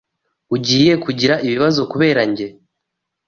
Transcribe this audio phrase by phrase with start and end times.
[0.55, 2.47] Ugiye kugira ibibazo kubera njye?